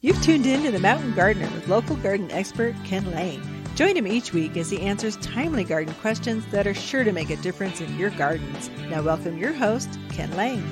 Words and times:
You've 0.00 0.22
tuned 0.22 0.46
in 0.46 0.62
to 0.62 0.70
The 0.70 0.78
Mountain 0.78 1.14
Gardener 1.14 1.50
with 1.52 1.66
local 1.66 1.96
garden 1.96 2.30
expert 2.30 2.76
Ken 2.84 3.10
Lain. 3.10 3.42
Join 3.74 3.96
him 3.96 4.06
each 4.06 4.32
week 4.32 4.56
as 4.56 4.70
he 4.70 4.80
answers 4.80 5.16
timely 5.16 5.64
garden 5.64 5.92
questions 5.94 6.46
that 6.52 6.68
are 6.68 6.74
sure 6.74 7.02
to 7.02 7.10
make 7.10 7.30
a 7.30 7.36
difference 7.38 7.80
in 7.80 7.98
your 7.98 8.10
gardens. 8.10 8.70
Now, 8.90 9.02
welcome 9.02 9.36
your 9.36 9.52
host, 9.52 9.98
Ken 10.10 10.30
Lain. 10.36 10.62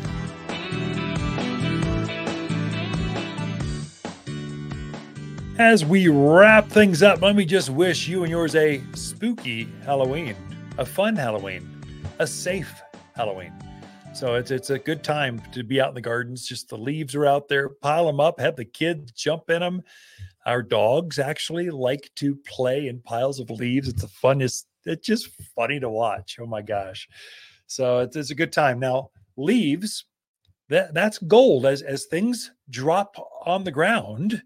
As 5.59 5.85
we 5.85 6.07
wrap 6.07 6.69
things 6.69 7.03
up, 7.03 7.21
let 7.21 7.35
me 7.35 7.45
just 7.45 7.71
wish 7.71 8.07
you 8.07 8.23
and 8.23 8.31
yours 8.31 8.55
a 8.55 8.81
spooky 8.95 9.67
Halloween, 9.85 10.37
a 10.79 10.87
fun 10.87 11.17
Halloween, 11.17 11.69
a 12.21 12.29
safe 12.29 12.81
Halloween. 13.17 13.53
So 14.17 14.35
it's 14.35 14.51
it's 14.51 14.71
a 14.71 14.79
good 14.79 15.05
time 15.05 15.43
to 15.53 15.63
be 15.63 15.79
out 15.79 15.91
in 15.91 15.95
the 15.95 16.01
gardens. 16.01 16.47
Just 16.47 16.71
the 16.71 16.79
leaves 16.79 17.15
are 17.15 17.27
out 17.27 17.49
there, 17.49 17.69
pile 17.69 18.07
them 18.07 18.19
up, 18.19 18.41
have 18.41 18.57
the 18.57 18.65
kids 18.65 19.13
jump 19.13 19.51
in 19.51 19.61
them. 19.61 19.83
Our 20.47 20.63
dogs 20.63 21.19
actually 21.19 21.69
like 21.69 22.11
to 22.15 22.35
play 22.37 22.89
in 22.89 23.01
piles 23.01 23.41
of 23.41 23.51
leaves. 23.51 23.89
It's 23.89 24.01
the 24.01 24.09
funnest. 24.09 24.65
It's 24.87 25.07
just 25.07 25.29
funny 25.55 25.79
to 25.81 25.91
watch. 25.91 26.39
Oh 26.41 26.47
my 26.47 26.63
gosh! 26.63 27.07
So 27.67 27.99
it's, 27.99 28.17
it's 28.17 28.31
a 28.31 28.35
good 28.35 28.55
time. 28.55 28.79
Now 28.79 29.11
leaves, 29.37 30.07
that 30.71 30.95
that's 30.95 31.19
gold. 31.19 31.67
As 31.67 31.83
as 31.83 32.07
things 32.07 32.53
drop 32.71 33.17
on 33.45 33.65
the 33.65 33.71
ground, 33.71 34.43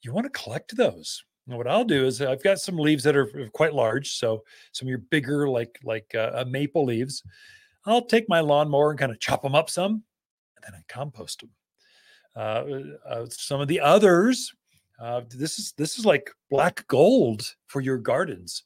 you 0.00 0.14
want 0.14 0.24
to 0.24 0.30
collect 0.30 0.78
those. 0.78 1.22
And 1.46 1.58
what 1.58 1.66
I'll 1.66 1.84
do 1.84 2.06
is 2.06 2.22
I've 2.22 2.42
got 2.42 2.58
some 2.58 2.78
leaves 2.78 3.04
that 3.04 3.16
are 3.16 3.50
quite 3.52 3.74
large. 3.74 4.16
So 4.16 4.44
some 4.72 4.86
of 4.86 4.90
your 4.90 4.98
bigger, 5.10 5.46
like 5.46 5.78
like 5.84 6.14
uh, 6.14 6.46
maple 6.48 6.86
leaves. 6.86 7.22
I'll 7.86 8.06
take 8.06 8.28
my 8.28 8.40
lawnmower 8.40 8.90
and 8.90 8.98
kind 8.98 9.12
of 9.12 9.20
chop 9.20 9.42
them 9.42 9.54
up 9.54 9.68
some, 9.68 10.02
and 10.56 10.64
then 10.64 10.74
I 10.74 10.82
compost 10.88 11.40
them. 11.40 11.50
Uh, 12.36 13.08
uh, 13.08 13.26
some 13.30 13.60
of 13.60 13.68
the 13.68 13.80
others, 13.80 14.52
uh, 15.00 15.22
this 15.30 15.58
is 15.58 15.72
this 15.76 15.98
is 15.98 16.06
like 16.06 16.30
black 16.50 16.86
gold 16.88 17.54
for 17.66 17.80
your 17.80 17.98
gardens. 17.98 18.62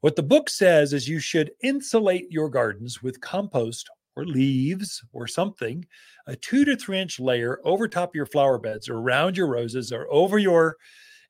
What 0.00 0.16
the 0.16 0.22
book 0.22 0.50
says 0.50 0.92
is 0.92 1.08
you 1.08 1.18
should 1.18 1.50
insulate 1.62 2.30
your 2.30 2.48
gardens 2.48 3.02
with 3.02 3.20
compost 3.20 3.88
or 4.16 4.24
leaves 4.26 5.02
or 5.12 5.26
something, 5.26 5.84
a 6.26 6.36
two 6.36 6.64
to 6.64 6.76
three 6.76 7.00
inch 7.00 7.18
layer 7.18 7.60
over 7.64 7.88
top 7.88 8.10
of 8.10 8.14
your 8.14 8.26
flower 8.26 8.58
beds 8.58 8.88
or 8.88 8.96
around 8.96 9.36
your 9.36 9.48
roses 9.48 9.92
or 9.92 10.06
over 10.10 10.38
your 10.38 10.76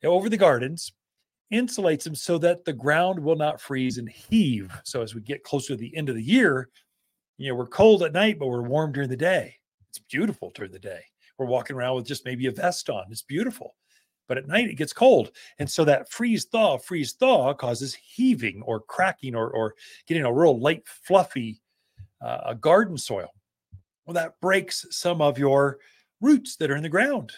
over 0.03 0.29
the 0.29 0.37
gardens 0.37 0.93
insulates 1.53 2.03
them 2.03 2.15
so 2.15 2.37
that 2.39 2.65
the 2.65 2.73
ground 2.73 3.19
will 3.19 3.37
not 3.37 3.61
freeze 3.61 3.99
and 3.99 4.09
heave. 4.09 4.71
So 4.85 5.03
as 5.03 5.15
we 5.15 5.21
get 5.21 5.45
closer 5.45 5.75
to 5.75 5.77
the 5.77 5.97
end 5.97 6.09
of 6.09 6.15
the 6.15 6.23
year, 6.23 6.69
you 7.37 7.49
know, 7.49 7.55
we're 7.55 7.67
cold 7.67 8.03
at 8.03 8.13
night, 8.13 8.39
but 8.39 8.49
we're 8.49 8.63
warm 8.63 8.93
during 8.93 9.09
the 9.09 9.17
day. 9.17 9.57
It's 9.91 9.99
beautiful 9.99 10.53
during 10.55 10.73
the 10.73 10.79
day. 10.79 11.01
We're 11.39 11.47
walking 11.47 11.77
around 11.77 11.97
with 11.97 12.07
just 12.07 12.25
maybe 12.25 12.47
a 12.47 12.53
vest 12.53 12.89
on. 12.91 13.05
It's 13.11 13.23
beautiful. 13.23 13.75
But 14.27 14.39
at 14.39 14.49
night 14.49 14.69
it 14.69 14.77
gets 14.77 14.93
cold. 14.93 15.33
And 15.59 15.69
so 15.69 15.85
that 15.85 16.11
freeze 16.11 16.45
thaw, 16.45 16.79
freeze 16.79 17.13
thaw 17.13 17.53
causes 17.55 17.95
heaving 17.95 18.63
or 18.63 18.81
cracking 18.81 19.35
or, 19.35 19.51
or 19.51 19.75
getting 20.07 20.25
a 20.25 20.33
real 20.33 20.59
light, 20.59 20.83
fluffy 20.87 21.61
uh, 22.23 22.55
garden 22.55 22.97
soil. 22.97 23.29
Well, 24.07 24.15
that 24.15 24.41
breaks 24.41 24.87
some 24.91 25.21
of 25.21 25.39
your 25.39 25.79
roots 26.21 26.57
that 26.57 26.71
are 26.71 26.77
in 26.77 26.83
the 26.83 26.89
ground. 26.89 27.33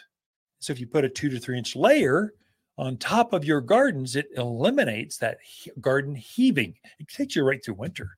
So 0.60 0.72
if 0.72 0.80
you 0.80 0.86
put 0.86 1.04
a 1.04 1.08
two 1.08 1.28
to 1.30 1.38
three 1.38 1.58
inch 1.58 1.74
layer 1.74 2.34
on 2.78 2.96
top 2.98 3.32
of 3.32 3.44
your 3.44 3.60
gardens, 3.60 4.16
it 4.16 4.28
eliminates 4.36 5.16
that 5.18 5.38
he- 5.42 5.72
garden 5.80 6.14
heaving. 6.14 6.74
It 6.98 7.08
takes 7.08 7.34
you 7.34 7.42
right 7.42 7.64
through 7.64 7.74
winter. 7.74 8.16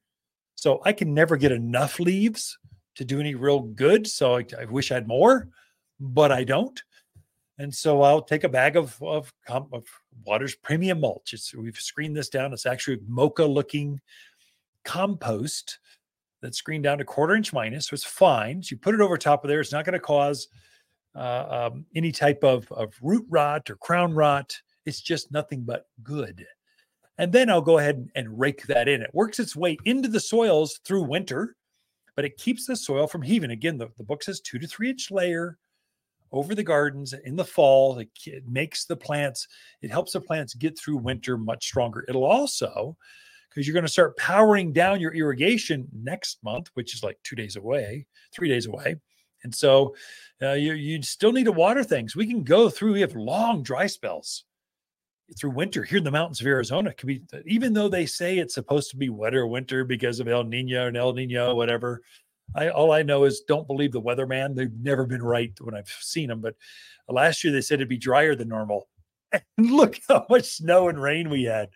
So 0.59 0.81
I 0.84 0.92
can 0.92 1.14
never 1.14 1.37
get 1.37 1.53
enough 1.53 2.01
leaves 2.01 2.59
to 2.97 3.05
do 3.05 3.20
any 3.20 3.37
real 3.37 3.61
good. 3.61 4.09
So 4.09 4.39
I, 4.39 4.45
I 4.61 4.65
wish 4.65 4.91
I 4.91 4.95
had 4.95 5.06
more, 5.06 5.48
but 6.00 6.33
I 6.33 6.42
don't. 6.42 6.83
And 7.59 7.73
so 7.73 8.03
I'll 8.03 8.23
take 8.23 8.42
a 8.42 8.48
bag 8.48 8.75
of 8.77 9.00
of, 9.00 9.33
of 9.48 9.84
Watters 10.25 10.56
Premium 10.56 11.00
Mulch. 11.00 11.33
It's, 11.33 11.55
we've 11.55 11.78
screened 11.78 12.17
this 12.17 12.28
down. 12.28 12.53
It's 12.53 12.67
actually 12.67 12.98
mocha 13.06 13.45
looking 13.45 14.00
compost 14.84 15.78
that's 16.43 16.59
screened 16.59 16.82
down 16.82 16.99
to 16.99 17.05
quarter 17.05 17.37
inch 17.37 17.53
minus. 17.53 17.87
So 17.87 17.94
it's 17.94 18.03
fine. 18.03 18.61
So 18.61 18.72
you 18.72 18.78
put 18.78 18.97
it 18.97 19.00
over 19.00 19.16
top 19.16 19.44
of 19.44 19.49
there. 19.49 19.61
It's 19.61 19.71
not 19.71 19.84
going 19.84 19.93
to 19.93 20.00
cause 20.00 20.49
uh, 21.15 21.69
um, 21.71 21.87
any 21.94 22.11
type 22.11 22.43
of, 22.43 22.71
of 22.72 22.94
root 23.00 23.25
rot 23.28 23.71
or 23.71 23.77
crown 23.77 24.12
rot. 24.12 24.61
It's 24.87 25.00
just 25.00 25.31
nothing 25.31 25.62
but 25.62 25.87
good. 26.03 26.44
And 27.19 27.33
then 27.33 27.51
I'll 27.51 27.61
go 27.61 27.79
ahead 27.79 28.09
and 28.15 28.39
rake 28.39 28.67
that 28.69 28.89
in. 28.89 29.03
It 29.03 29.11
works 29.12 29.41
its 29.41 29.56
way 29.56 29.77
into 29.84 30.09
the 30.09 30.21
soils 30.21 30.81
through 30.84 31.03
winter, 31.03 31.56
but 32.15 32.25
it 32.25 32.37
keeps 32.37 32.67
the 32.67 32.77
soil 32.77 33.06
from 33.06 33.23
heaving. 33.23 33.51
Again, 33.51 33.77
the, 33.77 33.89
the 33.97 34.05
book 34.05 34.23
says 34.23 34.41
two 34.41 34.59
to 34.59 34.67
three 34.67 34.91
inch 34.91 35.11
layer 35.11 35.59
over 36.31 36.55
the 36.55 36.62
gardens 36.62 37.12
in 37.25 37.37
the 37.37 37.45
fall. 37.45 37.99
It, 37.99 38.09
it 38.27 38.49
makes 38.49 38.84
the 38.84 38.97
plants, 38.97 39.49
it 39.83 39.91
helps 39.91 40.12
the 40.12 40.21
plants 40.21 40.55
get 40.55 40.79
through 40.79 40.99
winter 40.99 41.37
much 41.37 41.65
stronger. 41.65 42.05
It'll 42.09 42.25
also, 42.25 42.97
because 43.49 43.67
you're 43.67 43.75
going 43.75 43.87
to 43.87 43.93
start 43.93 44.17
powering 44.17 44.73
down 44.73 45.00
your 45.00 45.15
irrigation 45.15 45.89
next 45.93 46.39
month, 46.45 46.69
which 46.75 46.95
is 46.95 47.03
like 47.03 47.19
two 47.25 47.35
days 47.35 47.56
away, 47.56 48.06
three 48.33 48.49
days 48.49 48.67
away. 48.67 48.97
And 49.45 49.55
so 49.55 49.95
uh, 50.43 50.53
you, 50.53 50.75
you 50.75 51.03
still 51.03 51.33
need 51.33 51.45
to 51.45 51.53
water 51.53 51.83
things. 51.83 52.15
We 52.15 52.27
can 52.27 52.45
go 52.45 52.69
through, 52.69 52.93
we 52.93 53.00
have 53.00 53.15
long 53.17 53.62
dry 53.62 53.87
spells 53.87 54.45
through 55.37 55.50
winter 55.50 55.83
here 55.83 55.99
in 55.99 56.05
the 56.05 56.11
mountains 56.11 56.41
of 56.41 56.47
Arizona. 56.47 56.93
Could 56.93 57.06
be 57.06 57.22
even 57.47 57.72
though 57.72 57.89
they 57.89 58.06
say 58.06 58.39
it's 58.39 58.55
supposed 58.55 58.91
to 58.91 58.97
be 58.97 59.09
wetter 59.09 59.47
winter 59.47 59.84
because 59.84 60.21
of 60.21 60.28
El 60.28 60.44
Nino 60.44 60.87
and 60.87 60.97
El 60.97 61.12
Nino, 61.12 61.55
whatever. 61.55 62.03
I 62.55 62.71
all 62.71 62.93
I 62.93 63.03
know 63.03 63.25
is 63.25 63.43
don't 63.43 63.67
believe 63.67 63.93
the 63.93 64.00
weatherman. 64.00 64.55
They've 64.55 64.72
never 64.81 65.05
been 65.06 65.22
right 65.22 65.53
when 65.61 65.75
I've 65.75 65.94
seen 66.00 66.28
them. 66.28 66.41
But 66.41 66.55
last 67.09 67.44
year 67.44 67.53
they 67.53 67.61
said 67.61 67.77
it'd 67.77 67.88
be 67.88 67.99
drier 67.99 68.34
than 68.34 68.49
normal. 68.49 68.88
And 69.59 69.71
look 69.71 70.00
how 70.09 70.25
much 70.31 70.44
snow 70.44 70.88
and 70.88 71.00
rain 71.00 71.28
we 71.28 71.44
had. 71.44 71.69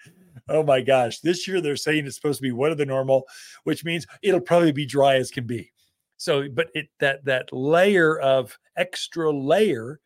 Oh 0.49 0.63
my 0.63 0.81
gosh. 0.81 1.21
This 1.21 1.47
year 1.47 1.61
they're 1.61 1.77
saying 1.77 2.07
it's 2.07 2.17
supposed 2.17 2.39
to 2.39 2.43
be 2.43 2.51
wetter 2.51 2.75
than 2.75 2.89
normal, 2.89 3.25
which 3.65 3.85
means 3.85 4.07
it'll 4.23 4.41
probably 4.41 4.73
be 4.73 4.87
dry 4.87 5.17
as 5.17 5.31
can 5.31 5.47
be. 5.47 5.71
So, 6.17 6.49
but 6.49 6.69
it 6.73 6.87
that 7.01 7.27
that 7.27 7.53
layer 7.53 8.19
of 8.19 8.57
extra 8.77 9.31
layer 9.31 10.01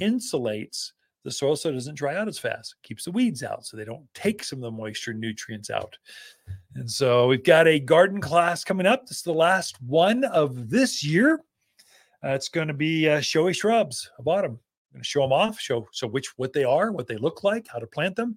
insulates 0.00 0.92
the 1.24 1.30
soil 1.30 1.56
so 1.56 1.68
it 1.68 1.72
doesn't 1.72 1.94
dry 1.94 2.16
out 2.16 2.28
as 2.28 2.38
fast, 2.38 2.74
keeps 2.82 3.04
the 3.04 3.12
weeds 3.12 3.42
out 3.42 3.64
so 3.64 3.76
they 3.76 3.84
don't 3.84 4.06
take 4.14 4.42
some 4.42 4.58
of 4.58 4.62
the 4.62 4.70
moisture 4.70 5.14
nutrients 5.14 5.70
out. 5.70 5.96
And 6.74 6.90
so 6.90 7.28
we've 7.28 7.44
got 7.44 7.68
a 7.68 7.78
garden 7.78 8.20
class 8.20 8.64
coming 8.64 8.86
up. 8.86 9.06
This 9.06 9.18
is 9.18 9.22
the 9.22 9.32
last 9.32 9.80
one 9.82 10.24
of 10.24 10.68
this 10.68 11.04
year. 11.04 11.40
Uh, 12.24 12.30
it's 12.30 12.48
going 12.48 12.68
to 12.68 12.74
be 12.74 13.08
uh, 13.08 13.20
showy 13.20 13.52
shrubs 13.52 14.10
about 14.18 14.42
them. 14.42 14.52
I'm 14.52 14.96
going 14.96 15.02
to 15.02 15.08
show 15.08 15.22
them 15.22 15.32
off, 15.32 15.58
show 15.58 15.86
so 15.92 16.06
which 16.06 16.36
what 16.36 16.52
they 16.52 16.64
are, 16.64 16.92
what 16.92 17.06
they 17.06 17.16
look 17.16 17.44
like, 17.44 17.66
how 17.68 17.78
to 17.78 17.86
plant 17.86 18.16
them. 18.16 18.36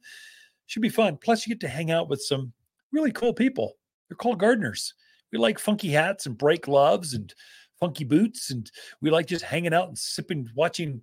Should 0.67 0.81
be 0.81 0.89
fun. 0.89 1.17
Plus, 1.17 1.45
you 1.45 1.53
get 1.53 1.59
to 1.61 1.67
hang 1.67 1.91
out 1.91 2.09
with 2.09 2.21
some 2.21 2.53
really 2.91 3.11
cool 3.11 3.33
people. 3.33 3.77
They're 4.07 4.15
called 4.15 4.39
gardeners. 4.39 4.93
We 5.31 5.37
like 5.37 5.59
funky 5.59 5.89
hats 5.89 6.25
and 6.25 6.37
bright 6.37 6.61
gloves 6.61 7.13
and 7.13 7.33
funky 7.79 8.05
boots, 8.05 8.51
and 8.51 8.71
we 9.01 9.09
like 9.09 9.27
just 9.27 9.43
hanging 9.43 9.73
out 9.73 9.89
and 9.89 9.97
sipping, 9.97 10.49
watching 10.55 11.01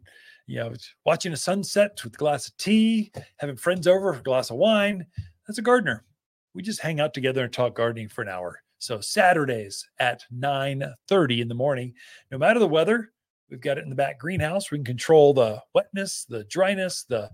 you 0.53 0.59
know, 0.59 0.75
watching 1.07 1.33
a 1.33 1.37
sunset 1.37 1.99
with 2.05 2.13
a 2.13 2.19
glass 2.19 2.47
of 2.47 2.55
tea, 2.59 3.11
having 3.39 3.57
friends 3.57 3.87
over 3.87 4.13
for 4.13 4.21
a 4.21 4.23
glass 4.23 4.51
of 4.51 4.59
wine. 4.59 5.07
That's 5.47 5.59
a 5.59 5.63
gardener. 5.63 6.05
We 6.53 6.63
just 6.63 6.83
hang 6.83 7.01
out 7.01 7.15
together 7.15 7.45
and 7.45 7.51
talk 7.51 7.75
gardening 7.75 8.09
for 8.09 8.21
an 8.21 8.29
hour. 8.29 8.61
So 8.79 9.01
Saturdays 9.01 9.89
at 9.99 10.25
9:30 10.31 11.41
in 11.41 11.49
the 11.49 11.55
morning, 11.55 11.95
no 12.31 12.37
matter 12.37 12.61
the 12.61 12.69
weather, 12.69 13.13
we've 13.49 13.63
got 13.63 13.79
it 13.79 13.85
in 13.85 13.89
the 13.89 13.97
back 13.97 14.19
greenhouse. 14.19 14.71
We 14.71 14.77
can 14.77 14.85
control 14.85 15.33
the 15.33 15.63
wetness, 15.75 16.27
the 16.27 16.45
dryness, 16.45 17.05
the 17.05 17.31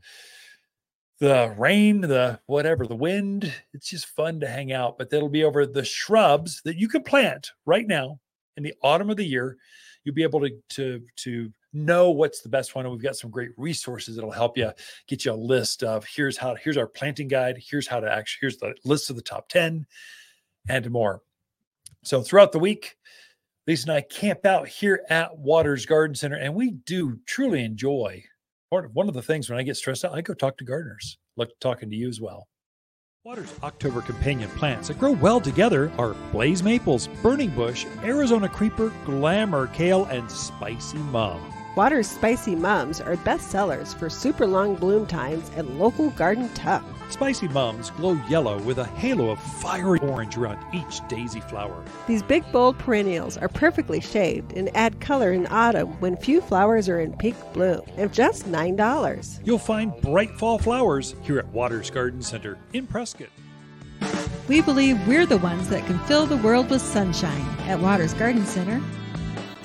the 1.18 1.52
rain, 1.58 2.02
the 2.02 2.38
whatever, 2.46 2.86
the 2.86 2.94
wind. 2.94 3.52
It's 3.74 3.90
just 3.90 4.06
fun 4.06 4.38
to 4.38 4.46
hang 4.46 4.72
out. 4.72 4.96
But 4.96 5.10
that'll 5.10 5.28
be 5.28 5.42
over 5.42 5.66
the 5.66 5.84
shrubs 5.84 6.62
that 6.64 6.76
you 6.76 6.86
can 6.86 7.02
plant 7.02 7.50
right 7.66 7.88
now 7.88 8.20
in 8.56 8.62
the 8.62 8.74
autumn 8.84 9.10
of 9.10 9.16
the 9.16 9.24
year. 9.24 9.56
You'll 10.08 10.14
be 10.14 10.22
able 10.22 10.40
to 10.40 10.50
to 10.70 11.02
to 11.16 11.52
know 11.74 12.08
what's 12.08 12.40
the 12.40 12.48
best 12.48 12.74
one. 12.74 12.86
And 12.86 12.92
we've 12.92 13.02
got 13.02 13.14
some 13.14 13.30
great 13.30 13.50
resources 13.58 14.16
that'll 14.16 14.30
help 14.30 14.56
you 14.56 14.72
get 15.06 15.26
you 15.26 15.32
a 15.32 15.34
list 15.34 15.82
of 15.82 16.06
here's 16.06 16.38
how, 16.38 16.54
here's 16.54 16.78
our 16.78 16.86
planting 16.86 17.28
guide, 17.28 17.58
here's 17.60 17.86
how 17.86 18.00
to 18.00 18.10
actually, 18.10 18.38
here's 18.40 18.56
the 18.56 18.74
list 18.86 19.10
of 19.10 19.16
the 19.16 19.22
top 19.22 19.50
10 19.50 19.84
and 20.70 20.90
more. 20.90 21.20
So 22.04 22.22
throughout 22.22 22.52
the 22.52 22.58
week, 22.58 22.96
Lisa 23.66 23.90
and 23.90 23.98
I 23.98 24.00
camp 24.00 24.46
out 24.46 24.66
here 24.66 25.04
at 25.10 25.36
Watters 25.36 25.84
Garden 25.84 26.14
Center, 26.14 26.36
and 26.36 26.54
we 26.54 26.70
do 26.70 27.18
truly 27.26 27.62
enjoy 27.62 28.24
one 28.70 29.08
of 29.08 29.14
the 29.14 29.20
things 29.20 29.50
when 29.50 29.58
I 29.58 29.62
get 29.62 29.76
stressed 29.76 30.06
out, 30.06 30.14
I 30.14 30.22
go 30.22 30.32
talk 30.32 30.56
to 30.56 30.64
gardeners. 30.64 31.18
Look 31.36 31.50
talking 31.60 31.90
to 31.90 31.96
you 31.96 32.08
as 32.08 32.18
well. 32.18 32.48
Watters 33.28 33.54
October 33.62 34.00
companion 34.00 34.48
plants 34.52 34.88
that 34.88 34.98
grow 34.98 35.10
well 35.10 35.38
together 35.38 35.92
are 35.98 36.14
blaze 36.32 36.62
maples, 36.62 37.08
burning 37.22 37.50
bush, 37.50 37.84
Arizona 38.02 38.48
creeper, 38.48 38.90
glamour 39.04 39.66
kale, 39.66 40.06
and 40.06 40.30
spicy 40.30 40.96
mum. 40.96 41.38
Watters 41.74 42.08
Spicy 42.08 42.56
Mums 42.56 43.00
are 43.00 43.16
best 43.18 43.50
sellers 43.50 43.94
for 43.94 44.10
super 44.10 44.46
long 44.46 44.74
bloom 44.74 45.06
times 45.06 45.50
and 45.54 45.78
local 45.78 46.10
garden 46.10 46.48
tough. 46.54 46.84
Spicy 47.10 47.48
mums 47.48 47.90
glow 47.90 48.18
yellow 48.28 48.60
with 48.62 48.78
a 48.78 48.84
halo 48.84 49.30
of 49.30 49.38
fiery 49.38 49.98
orange 50.00 50.36
around 50.36 50.58
each 50.74 51.06
daisy 51.08 51.40
flower. 51.40 51.84
These 52.06 52.22
big, 52.22 52.50
bold 52.52 52.78
perennials 52.78 53.36
are 53.36 53.48
perfectly 53.48 54.00
shaped 54.00 54.52
and 54.52 54.74
add 54.76 55.00
color 55.00 55.32
in 55.32 55.46
autumn 55.46 55.88
when 56.00 56.16
few 56.16 56.40
flowers 56.40 56.88
are 56.88 57.00
in 57.00 57.16
peak 57.16 57.36
bloom 57.52 57.82
at 57.96 58.12
just 58.12 58.44
$9. 58.46 59.40
You'll 59.44 59.58
find 59.58 59.92
bright 60.02 60.30
fall 60.38 60.58
flowers 60.58 61.14
here 61.22 61.38
at 61.38 61.48
Watters 61.48 61.90
Garden 61.90 62.22
Center 62.22 62.58
in 62.72 62.86
Prescott. 62.86 63.28
We 64.48 64.62
believe 64.62 65.06
we're 65.06 65.26
the 65.26 65.38
ones 65.38 65.68
that 65.68 65.86
can 65.86 65.98
fill 66.00 66.26
the 66.26 66.38
world 66.38 66.70
with 66.70 66.82
sunshine 66.82 67.46
at 67.68 67.80
Watters 67.80 68.14
Garden 68.14 68.44
Center. 68.46 68.82